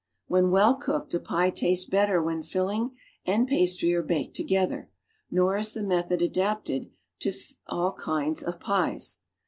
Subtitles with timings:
[0.25, 4.89] When well cooked, a pic tastes better when filling and pastry are baked together;
[5.29, 6.89] nor is tlie method adapted
[7.19, 7.31] to
[7.67, 9.19] all kinds of pies.